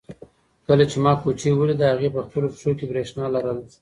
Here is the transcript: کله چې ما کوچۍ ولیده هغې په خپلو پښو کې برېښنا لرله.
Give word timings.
کله 0.67 0.83
چې 0.91 0.97
ما 1.03 1.11
کوچۍ 1.21 1.51
ولیده 1.53 1.85
هغې 1.89 2.09
په 2.15 2.19
خپلو 2.27 2.47
پښو 2.53 2.71
کې 2.77 2.85
برېښنا 2.91 3.25
لرله. 3.33 3.63